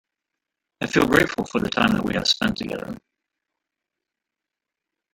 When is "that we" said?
1.93-2.15